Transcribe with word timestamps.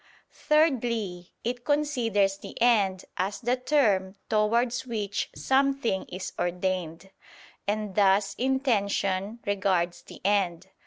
Thirdly, 0.33 1.31
it 1.43 1.63
considers 1.63 2.39
the 2.39 2.59
end 2.59 3.05
as 3.17 3.39
the 3.39 3.55
term 3.55 4.15
towards 4.29 4.87
which 4.87 5.29
something 5.35 6.05
is 6.05 6.33
ordained; 6.39 7.11
and 7.67 7.93
thus 7.93 8.33
"intention" 8.39 9.37
regards 9.45 10.01
the 10.01 10.19
end. 10.25 10.65